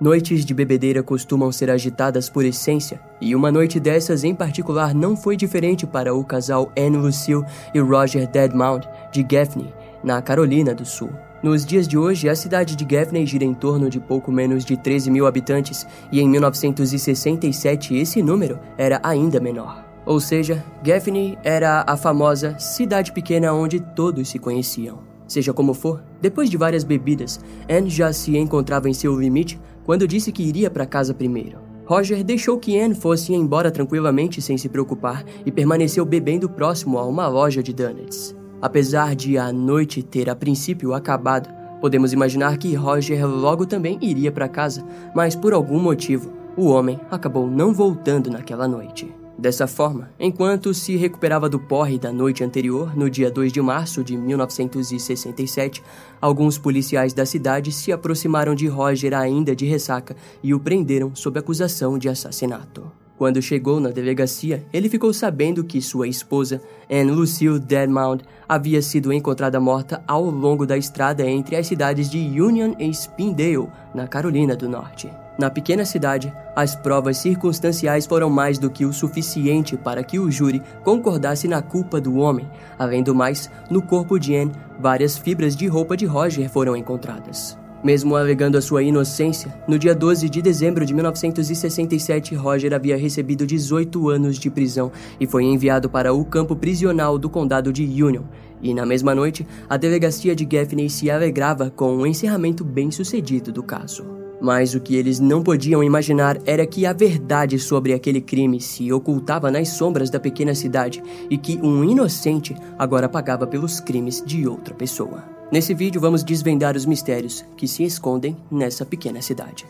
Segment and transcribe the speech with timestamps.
[0.00, 5.16] Noites de bebedeira costumam ser agitadas por essência, e uma noite dessas em particular não
[5.16, 9.74] foi diferente para o casal Anne Lucille e Roger Deadmount de Gaffney,
[10.04, 11.10] na Carolina do Sul.
[11.42, 14.76] Nos dias de hoje, a cidade de Gaffney gira em torno de pouco menos de
[14.76, 19.84] 13 mil habitantes, e em 1967 esse número era ainda menor.
[20.06, 25.07] Ou seja, Gaffney era a famosa cidade pequena onde todos se conheciam.
[25.28, 27.38] Seja como for, depois de várias bebidas,
[27.68, 31.58] Anne já se encontrava em seu limite quando disse que iria para casa primeiro.
[31.84, 37.06] Roger deixou que Anne fosse embora tranquilamente sem se preocupar e permaneceu bebendo próximo a
[37.06, 38.34] uma loja de donuts.
[38.60, 41.48] Apesar de a noite ter a princípio acabado,
[41.80, 46.98] podemos imaginar que Roger logo também iria para casa, mas por algum motivo, o homem
[47.10, 49.14] acabou não voltando naquela noite.
[49.38, 54.02] Dessa forma, enquanto se recuperava do porre da noite anterior, no dia 2 de março
[54.02, 55.80] de 1967,
[56.20, 61.38] alguns policiais da cidade se aproximaram de Roger ainda de ressaca e o prenderam sob
[61.38, 62.90] acusação de assassinato.
[63.16, 69.12] Quando chegou na delegacia, ele ficou sabendo que sua esposa, Anne Lucille Deadmount, havia sido
[69.12, 74.56] encontrada morta ao longo da estrada entre as cidades de Union e Spindale, na Carolina
[74.56, 75.08] do Norte.
[75.38, 80.28] Na pequena cidade, as provas circunstanciais foram mais do que o suficiente para que o
[80.28, 82.50] júri concordasse na culpa do homem.
[82.76, 84.50] Além do mais, no corpo de Anne,
[84.80, 87.56] várias fibras de roupa de Roger foram encontradas.
[87.84, 93.46] Mesmo alegando a sua inocência, no dia 12 de dezembro de 1967, Roger havia recebido
[93.46, 98.24] 18 anos de prisão e foi enviado para o campo prisional do condado de Union.
[98.60, 103.52] E na mesma noite, a delegacia de Gaffney se alegrava com o um encerramento bem-sucedido
[103.52, 104.17] do caso.
[104.40, 108.92] Mas o que eles não podiam imaginar era que a verdade sobre aquele crime se
[108.92, 114.46] ocultava nas sombras da pequena cidade e que um inocente agora pagava pelos crimes de
[114.46, 115.24] outra pessoa.
[115.50, 119.66] Nesse vídeo vamos desvendar os mistérios que se escondem nessa pequena cidade.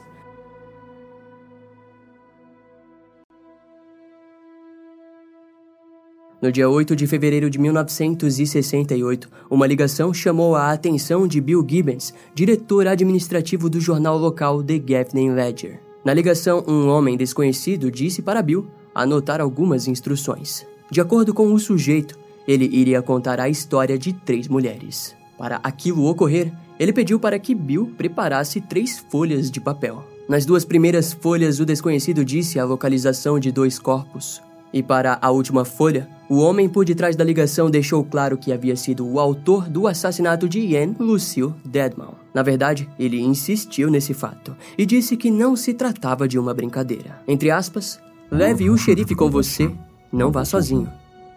[6.40, 12.14] No dia 8 de fevereiro de 1968, uma ligação chamou a atenção de Bill Gibbons,
[12.32, 15.80] diretor administrativo do jornal local The Gaffney Ledger.
[16.04, 20.64] Na ligação, um homem desconhecido disse para Bill anotar algumas instruções.
[20.88, 22.16] De acordo com o sujeito,
[22.46, 25.16] ele iria contar a história de três mulheres.
[25.36, 30.04] Para aquilo ocorrer, ele pediu para que Bill preparasse três folhas de papel.
[30.28, 34.40] Nas duas primeiras folhas, o desconhecido disse a localização de dois corpos.
[34.72, 38.76] E para a última folha, o homem por detrás da ligação deixou claro que havia
[38.76, 42.10] sido o autor do assassinato de Ian Lucille Deadman.
[42.34, 47.22] Na verdade, ele insistiu nesse fato e disse que não se tratava de uma brincadeira.
[47.26, 47.98] Entre aspas,
[48.30, 49.70] leve o xerife com você,
[50.12, 50.92] não vá sozinho,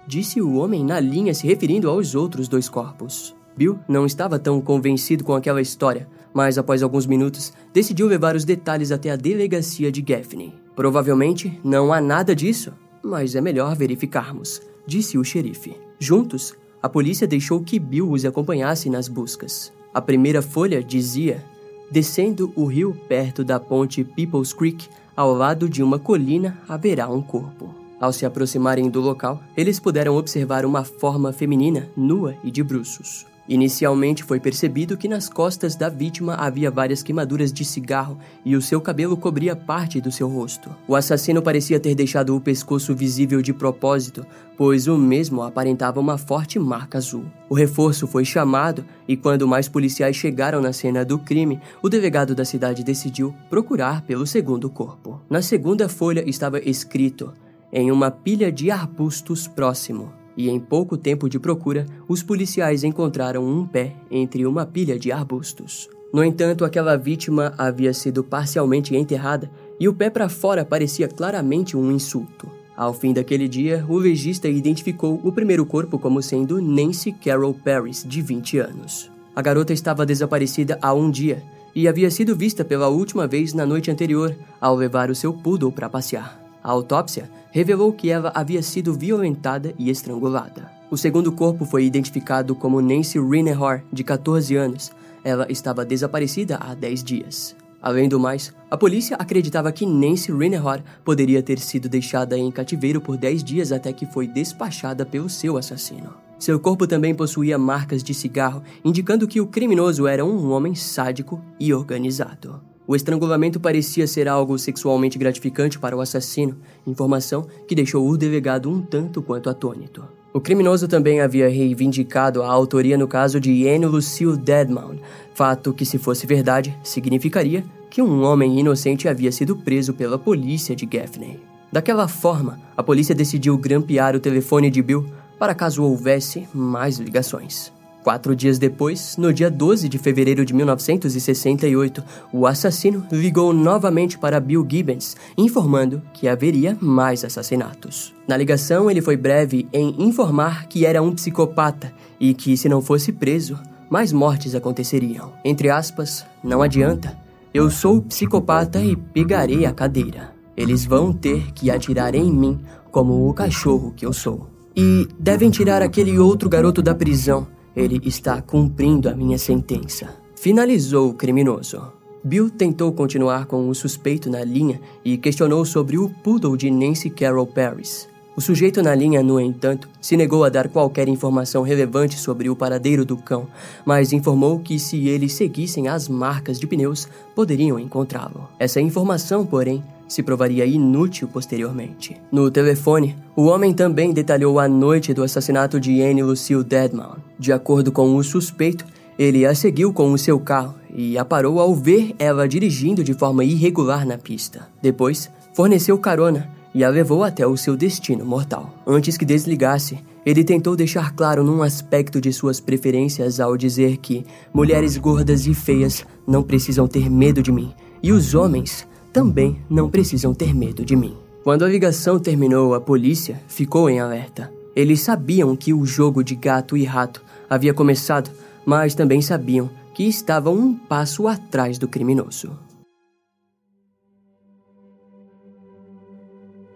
[0.05, 3.33] disse o homem na linha se referindo aos outros dois corpos.
[3.55, 8.45] Bill não estava tão convencido com aquela história, mas após alguns minutos decidiu levar os
[8.45, 10.53] detalhes até a delegacia de Gaffney.
[10.75, 15.75] Provavelmente não há nada disso, mas é melhor verificarmos, disse o xerife.
[15.99, 19.71] Juntos, a polícia deixou que Bill os acompanhasse nas buscas.
[19.93, 21.43] A primeira folha dizia:
[21.91, 27.21] Descendo o rio perto da ponte People's Creek, ao lado de uma colina haverá um
[27.21, 27.73] corpo.
[27.99, 33.27] Ao se aproximarem do local, eles puderam observar uma forma feminina nua e de bruços.
[33.47, 38.61] Inicialmente foi percebido que nas costas da vítima havia várias queimaduras de cigarro e o
[38.61, 40.69] seu cabelo cobria parte do seu rosto.
[40.87, 44.25] O assassino parecia ter deixado o pescoço visível de propósito,
[44.55, 47.25] pois o mesmo aparentava uma forte marca azul.
[47.49, 52.35] O reforço foi chamado e, quando mais policiais chegaram na cena do crime, o delegado
[52.35, 55.19] da cidade decidiu procurar pelo segundo corpo.
[55.29, 57.33] Na segunda folha estava escrito:
[57.73, 63.45] em uma pilha de arbustos próximo e em pouco tempo de procura, os policiais encontraram
[63.45, 65.87] um pé entre uma pilha de arbustos.
[66.11, 71.77] No entanto, aquela vítima havia sido parcialmente enterrada e o pé para fora parecia claramente
[71.77, 72.49] um insulto.
[72.75, 78.03] Ao fim daquele dia, o legista identificou o primeiro corpo como sendo Nancy Carol Paris,
[78.07, 79.11] de 20 anos.
[79.35, 81.43] A garota estava desaparecida há um dia
[81.75, 85.71] e havia sido vista pela última vez na noite anterior ao levar o seu poodle
[85.71, 86.40] para passear.
[86.63, 90.71] A autópsia revelou que ela havia sido violentada e estrangulada.
[90.89, 94.91] O segundo corpo foi identificado como Nancy Rinehor, de 14 anos.
[95.23, 97.55] Ela estava desaparecida há 10 dias.
[97.81, 103.01] Além do mais, a polícia acreditava que Nancy Rinehor poderia ter sido deixada em cativeiro
[103.01, 106.13] por 10 dias até que foi despachada pelo seu assassino.
[106.37, 111.41] Seu corpo também possuía marcas de cigarro, indicando que o criminoso era um homem sádico
[111.59, 112.61] e organizado.
[112.87, 118.69] O estrangulamento parecia ser algo sexualmente gratificante para o assassino, informação que deixou o delegado
[118.69, 120.03] um tanto quanto atônito.
[120.33, 124.99] O criminoso também havia reivindicado a autoria no caso de Anne Lucille Deadmount,
[125.33, 130.75] fato que, se fosse verdade, significaria que um homem inocente havia sido preso pela polícia
[130.75, 131.39] de Gaffney.
[131.71, 135.05] Daquela forma, a polícia decidiu grampear o telefone de Bill
[135.37, 137.71] para caso houvesse mais ligações.
[138.03, 142.03] Quatro dias depois, no dia 12 de fevereiro de 1968,
[142.33, 148.11] o assassino ligou novamente para Bill Gibbons, informando que haveria mais assassinatos.
[148.27, 152.81] Na ligação, ele foi breve em informar que era um psicopata e que, se não
[152.81, 155.31] fosse preso, mais mortes aconteceriam.
[155.45, 157.15] Entre aspas, não adianta.
[157.53, 160.33] Eu sou psicopata e pegarei a cadeira.
[160.57, 162.59] Eles vão ter que atirar em mim
[162.89, 164.47] como o cachorro que eu sou.
[164.75, 167.45] E devem tirar aquele outro garoto da prisão
[167.75, 170.15] ele está cumprindo a minha sentença.
[170.35, 171.81] Finalizou o criminoso.
[172.23, 177.09] Bill tentou continuar com o suspeito na linha e questionou sobre o poodle de Nancy
[177.09, 178.10] Carroll Paris.
[178.33, 182.55] O sujeito na linha, no entanto, se negou a dar qualquer informação relevante sobre o
[182.55, 183.45] paradeiro do cão,
[183.85, 188.47] mas informou que se eles seguissem as marcas de pneus, poderiam encontrá-lo.
[188.57, 192.15] Essa informação, porém, se provaria inútil posteriormente.
[192.31, 197.17] No telefone, o homem também detalhou a noite do assassinato de Anne Lucille Deadman.
[197.37, 198.85] De acordo com o suspeito,
[199.19, 203.13] ele a seguiu com o seu carro e a parou ao ver ela dirigindo de
[203.13, 204.69] forma irregular na pista.
[204.81, 208.73] Depois, forneceu carona e a levou até o seu destino mortal.
[208.85, 214.25] Antes que desligasse, ele tentou deixar claro num aspecto de suas preferências ao dizer que
[214.53, 217.73] mulheres gordas e feias não precisam ter medo de mim
[218.03, 221.15] e os homens também não precisam ter medo de mim.
[221.43, 224.51] Quando a ligação terminou, a polícia ficou em alerta.
[224.75, 228.29] Eles sabiam que o jogo de gato e rato havia começado,
[228.65, 232.51] mas também sabiam que estavam um passo atrás do criminoso.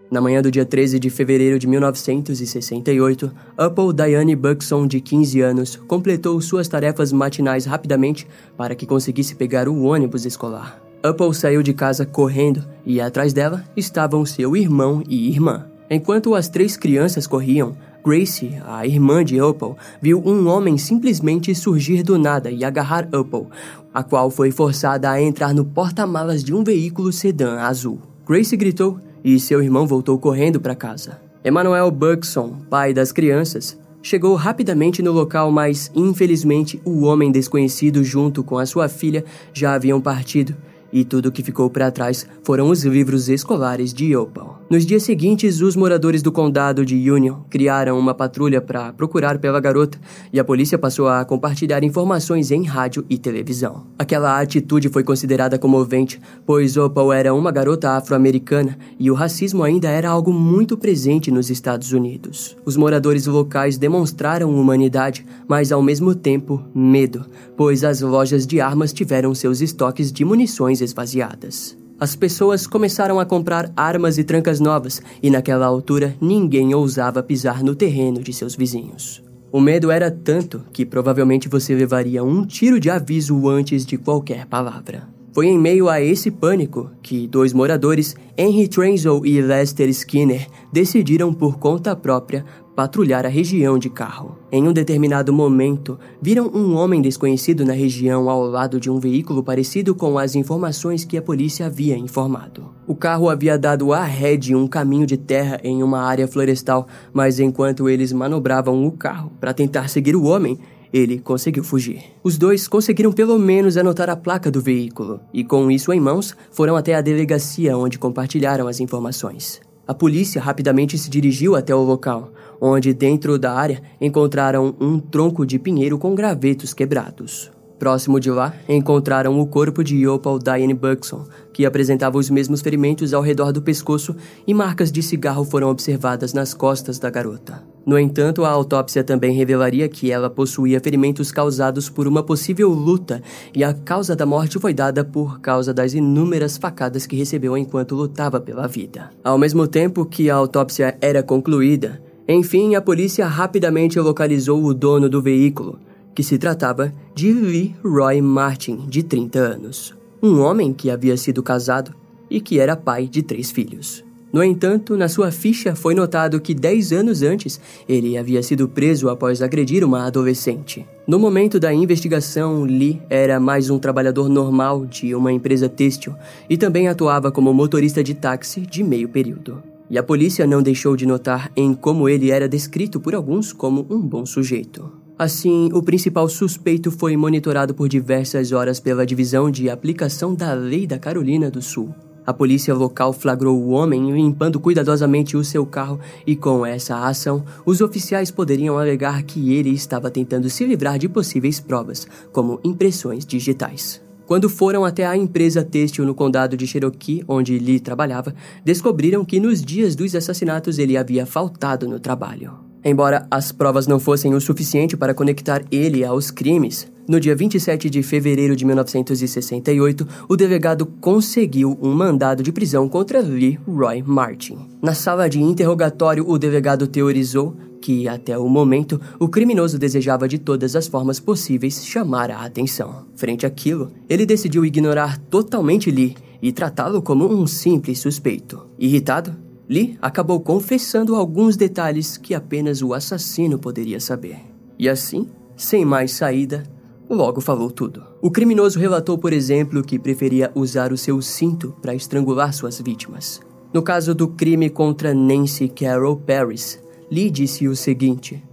[0.09, 5.75] Na manhã do dia 13 de fevereiro de 1968, Apple Diane Buxton, de 15 anos,
[5.87, 10.79] completou suas tarefas matinais rapidamente para que conseguisse pegar o ônibus escolar.
[11.03, 15.65] Apple saiu de casa correndo e atrás dela estavam seu irmão e irmã.
[15.89, 22.03] Enquanto as três crianças corriam, Gracie, a irmã de Apple, viu um homem simplesmente surgir
[22.03, 23.47] do nada e agarrar Apple,
[23.91, 27.99] a qual foi forçada a entrar no porta-malas de um veículo sedã azul.
[28.27, 31.19] Gracie gritou e seu irmão voltou correndo para casa.
[31.43, 38.43] Emmanuel Buxton, pai das crianças, chegou rapidamente no local, mas infelizmente o homem desconhecido junto
[38.43, 40.55] com a sua filha já haviam partido
[40.95, 44.61] e tudo que ficou para trás foram os livros escolares de Opal.
[44.69, 49.59] Nos dias seguintes, os moradores do condado de Union criaram uma patrulha para procurar pela
[49.59, 49.99] garota
[50.31, 53.83] e a polícia passou a compartilhar informações em rádio e televisão.
[53.99, 59.89] Aquela atitude foi considerada comovente, pois Opal era uma garota afro-americana e o racismo ainda
[59.89, 62.55] era algo muito presente nos Estados Unidos.
[62.65, 67.25] Os moradores locais demonstraram humanidade, mas ao mesmo tempo medo,
[67.57, 71.77] pois as lojas de armas tiveram seus estoques de munições esvaziadas.
[71.99, 77.63] As pessoas começaram a comprar armas e trancas novas, e naquela altura ninguém ousava pisar
[77.63, 79.23] no terreno de seus vizinhos.
[79.51, 84.45] O medo era tanto que provavelmente você levaria um tiro de aviso antes de qualquer
[84.45, 85.07] palavra.
[85.33, 91.33] Foi em meio a esse pânico que dois moradores, Henry Trenzel e Lester Skinner, decidiram
[91.33, 94.37] por conta própria patrulhar a região de carro.
[94.51, 99.41] Em um determinado momento, viram um homem desconhecido na região ao lado de um veículo
[99.41, 102.75] parecido com as informações que a polícia havia informado.
[102.85, 107.39] O carro havia dado a ré um caminho de terra em uma área florestal, mas
[107.39, 110.59] enquanto eles manobravam o carro para tentar seguir o homem,
[110.91, 112.03] ele conseguiu fugir.
[112.23, 116.35] Os dois conseguiram pelo menos anotar a placa do veículo e, com isso em mãos,
[116.51, 119.61] foram até a delegacia onde compartilharam as informações.
[119.87, 125.45] A polícia rapidamente se dirigiu até o local, onde, dentro da área, encontraram um tronco
[125.45, 127.51] de pinheiro com gravetos quebrados.
[127.77, 133.13] Próximo de lá, encontraram o corpo de Yopal Diane Buxton, que apresentava os mesmos ferimentos
[133.13, 134.15] ao redor do pescoço
[134.47, 137.74] e marcas de cigarro foram observadas nas costas da garota.
[137.85, 143.21] No entanto, a autópsia também revelaria que ela possuía ferimentos causados por uma possível luta
[143.53, 147.93] e a causa da morte foi dada por causa das inúmeras facadas que recebeu enquanto
[147.93, 149.11] lutava pela vida.
[149.23, 155.07] Ao mesmo tempo que a autópsia era concluída, enfim, a polícia rapidamente localizou o dono
[155.07, 155.77] do veículo,
[156.15, 161.43] que se tratava de Lee Roy Martin, de 30 anos, um homem que havia sido
[161.43, 161.93] casado
[162.27, 164.04] e que era pai de três filhos.
[164.35, 169.07] No entanto, na sua ficha foi notado que 10 anos antes ele havia sido preso
[169.07, 170.85] após agredir uma adolescente.
[171.07, 176.13] No momento da investigação, Lee era mais um trabalhador normal de uma empresa têxtil
[176.49, 179.63] e também atuava como motorista de táxi de meio período.
[179.89, 183.87] E a polícia não deixou de notar em como ele era descrito por alguns como
[183.89, 184.91] um bom sujeito.
[185.17, 190.85] Assim, o principal suspeito foi monitorado por diversas horas pela divisão de aplicação da lei
[190.85, 191.95] da Carolina do Sul.
[192.25, 197.43] A polícia local flagrou o homem limpando cuidadosamente o seu carro e, com essa ação,
[197.65, 203.25] os oficiais poderiam alegar que ele estava tentando se livrar de possíveis provas, como impressões
[203.25, 204.01] digitais.
[204.25, 209.39] Quando foram até a empresa têxtil no condado de Cherokee, onde Lee trabalhava, descobriram que
[209.39, 212.64] nos dias dos assassinatos ele havia faltado no trabalho.
[212.87, 217.89] Embora as provas não fossem o suficiente para conectar ele aos crimes, no dia 27
[217.89, 224.59] de fevereiro de 1968, o delegado conseguiu um mandado de prisão contra Lee Roy Martin.
[224.83, 230.37] Na sala de interrogatório, o delegado teorizou que, até o momento, o criminoso desejava de
[230.37, 233.05] todas as formas possíveis chamar a atenção.
[233.15, 238.63] Frente àquilo, ele decidiu ignorar totalmente Lee e tratá-lo como um simples suspeito.
[238.77, 244.37] Irritado, Lee acabou confessando alguns detalhes que apenas o assassino poderia saber.
[244.77, 246.63] E assim, sem mais saída,
[247.09, 248.03] logo falou tudo.
[248.21, 253.41] O criminoso relatou, por exemplo, que preferia usar o seu cinto para estrangular suas vítimas.
[253.73, 256.81] No caso do crime contra Nancy Carol Paris,
[257.11, 258.43] Lee disse o seguinte: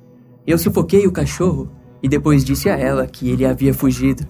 [0.47, 1.71] Eu sufoquei o cachorro
[2.03, 4.27] e depois disse a ela que ele havia fugido.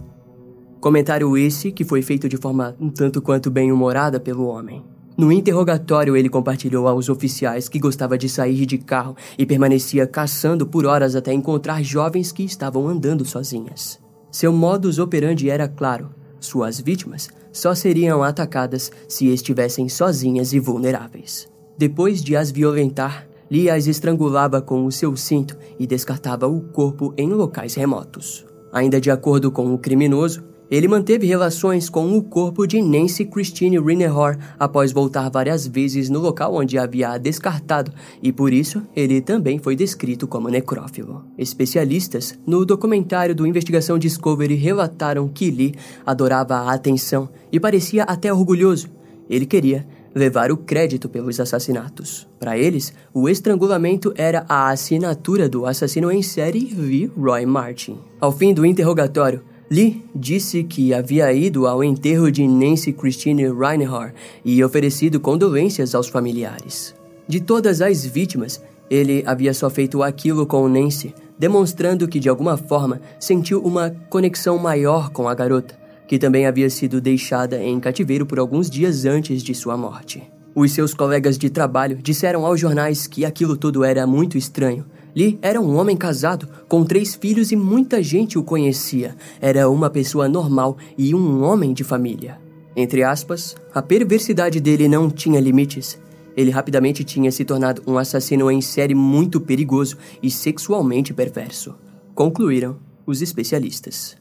[0.80, 4.84] Comentário esse que foi feito de forma um tanto quanto bem-humorada pelo homem.
[5.16, 10.66] No interrogatório, ele compartilhou aos oficiais que gostava de sair de carro e permanecia caçando
[10.66, 14.00] por horas até encontrar jovens que estavam andando sozinhas.
[14.30, 21.46] Seu modus operandi era claro: suas vítimas só seriam atacadas se estivessem sozinhas e vulneráveis.
[21.76, 27.12] Depois de as violentar, Lee as estrangulava com o seu cinto e descartava o corpo
[27.18, 28.46] em locais remotos.
[28.72, 30.42] Ainda de acordo com o criminoso,
[30.72, 36.18] ele manteve relações com o corpo de Nancy Christine Rinehor após voltar várias vezes no
[36.18, 41.26] local onde havia descartado e por isso ele também foi descrito como necrófilo.
[41.36, 45.74] Especialistas no documentário do Investigação Discovery relataram que Lee
[46.06, 48.88] adorava a atenção e parecia até orgulhoso.
[49.28, 52.26] Ele queria levar o crédito pelos assassinatos.
[52.40, 57.98] Para eles, o estrangulamento era a assinatura do assassino em série Lee Roy Martin.
[58.18, 64.14] Ao fim do interrogatório, Lee disse que havia ido ao enterro de Nancy Christine Reinhardt
[64.44, 66.94] e oferecido condolências aos familiares.
[67.26, 72.58] De todas as vítimas, ele havia só feito aquilo com Nancy, demonstrando que de alguma
[72.58, 78.26] forma sentiu uma conexão maior com a garota que também havia sido deixada em cativeiro
[78.26, 80.22] por alguns dias antes de sua morte.
[80.54, 84.84] Os seus colegas de trabalho disseram aos jornais que aquilo tudo era muito estranho.
[85.14, 89.14] Lee era um homem casado, com três filhos e muita gente o conhecia.
[89.40, 92.40] Era uma pessoa normal e um homem de família.
[92.74, 95.98] Entre aspas, a perversidade dele não tinha limites.
[96.34, 101.74] Ele rapidamente tinha se tornado um assassino em série muito perigoso e sexualmente perverso.
[102.14, 104.16] Concluíram os especialistas.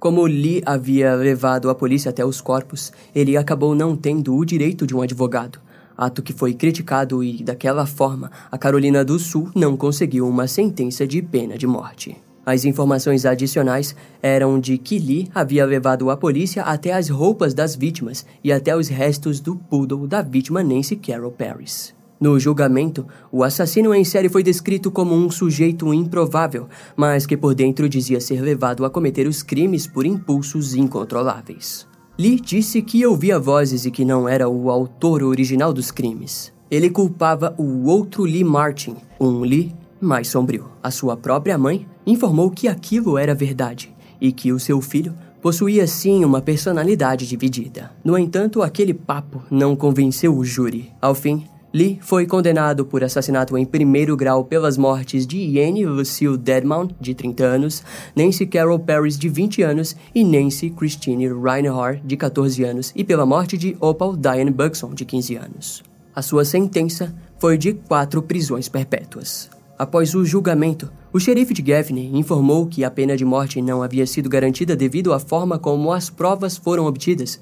[0.00, 4.86] Como Lee havia levado a polícia até os corpos, ele acabou não tendo o direito
[4.86, 5.60] de um advogado,
[5.96, 11.06] ato que foi criticado e, daquela forma, a Carolina do Sul não conseguiu uma sentença
[11.06, 12.16] de pena de morte.
[12.46, 17.74] As informações adicionais eram de que Lee havia levado a polícia até as roupas das
[17.74, 21.94] vítimas e até os restos do poodle da vítima Nancy Carol Paris.
[22.20, 27.54] No julgamento, o assassino em série foi descrito como um sujeito improvável, mas que por
[27.54, 31.86] dentro dizia ser levado a cometer os crimes por impulsos incontroláveis.
[32.16, 36.52] Lee disse que ouvia vozes e que não era o autor original dos crimes.
[36.70, 40.66] Ele culpava o outro Lee Martin, um Lee mais sombrio.
[40.80, 45.88] A sua própria mãe informou que aquilo era verdade e que o seu filho possuía
[45.88, 47.90] sim uma personalidade dividida.
[48.04, 50.92] No entanto, aquele papo não convenceu o júri.
[51.02, 51.44] Ao fim,
[51.74, 57.16] Lee foi condenado por assassinato em primeiro grau pelas mortes de Ian Lucille Deadmount, de
[57.16, 57.82] 30 anos,
[58.14, 63.26] Nancy Carol Paris, de 20 anos, e Nancy Christine Reinhardt, de 14 anos, e pela
[63.26, 65.82] morte de Opal Diane Buxton, de 15 anos.
[66.14, 69.50] A sua sentença foi de quatro prisões perpétuas.
[69.76, 74.06] Após o julgamento, o xerife de Gaffney informou que a pena de morte não havia
[74.06, 77.40] sido garantida devido à forma como as provas foram obtidas,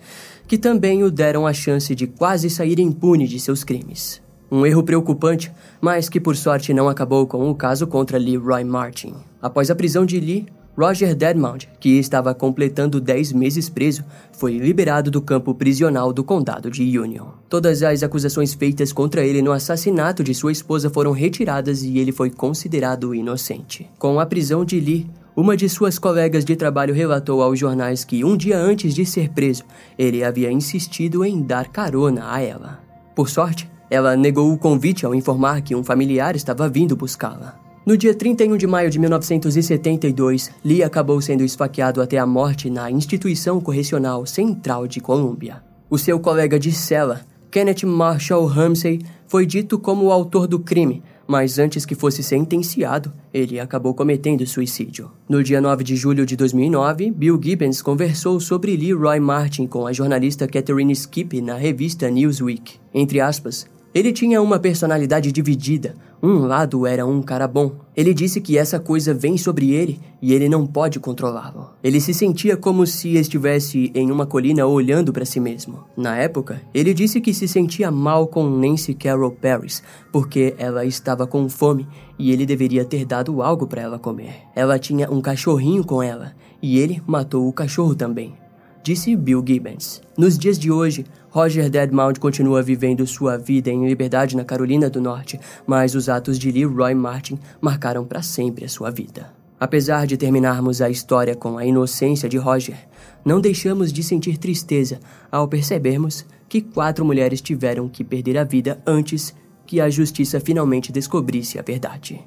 [0.48, 4.22] que também o deram a chance de quase sair impune de seus crimes.
[4.50, 8.64] Um erro preocupante, mas que por sorte não acabou com o caso contra Lee Roy
[8.64, 9.14] Martin.
[9.40, 14.02] Após a prisão de Lee, Roger Deadmount, que estava completando 10 meses preso,
[14.32, 17.26] foi liberado do campo prisional do condado de Union.
[17.48, 22.12] Todas as acusações feitas contra ele no assassinato de sua esposa foram retiradas e ele
[22.12, 23.90] foi considerado inocente.
[23.98, 28.24] Com a prisão de Lee, uma de suas colegas de trabalho relatou aos jornais que
[28.24, 29.64] um dia antes de ser preso,
[29.98, 32.80] ele havia insistido em dar carona a ela.
[33.14, 37.61] Por sorte, Ela negou o convite ao informar que um familiar estava vindo buscá-la.
[37.84, 42.88] No dia 31 de maio de 1972, Lee acabou sendo esfaqueado até a morte na
[42.88, 45.64] Instituição Correcional Central de Colômbia.
[45.90, 51.02] O seu colega de cela, Kenneth Marshall Ramsey, foi dito como o autor do crime,
[51.26, 55.10] mas antes que fosse sentenciado, ele acabou cometendo suicídio.
[55.28, 59.92] No dia 9 de julho de 2009, Bill Gibbons conversou sobre Leroy Martin com a
[59.92, 62.74] jornalista Catherine Skip na revista Newsweek.
[62.94, 65.94] Entre aspas, ele tinha uma personalidade dividida.
[66.22, 67.72] Um lado era um cara bom.
[67.96, 71.70] Ele disse que essa coisa vem sobre ele e ele não pode controlá-lo.
[71.82, 75.80] Ele se sentia como se estivesse em uma colina olhando para si mesmo.
[75.96, 79.82] Na época, ele disse que se sentia mal com Nancy Carroll Paris
[80.12, 81.86] porque ela estava com fome
[82.18, 84.36] e ele deveria ter dado algo para ela comer.
[84.54, 86.32] Ela tinha um cachorrinho com ela
[86.62, 88.41] e ele matou o cachorro também
[88.82, 90.02] disse Bill Gibbons.
[90.16, 95.00] Nos dias de hoje, Roger Deadmount continua vivendo sua vida em liberdade na Carolina do
[95.00, 99.32] Norte, mas os atos de Leroy Martin marcaram para sempre a sua vida.
[99.58, 102.76] Apesar de terminarmos a história com a inocência de Roger,
[103.24, 104.98] não deixamos de sentir tristeza
[105.30, 109.32] ao percebermos que quatro mulheres tiveram que perder a vida antes
[109.64, 112.20] que a justiça finalmente descobrisse a verdade.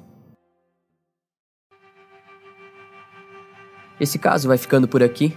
[4.00, 5.36] Esse caso vai ficando por aqui.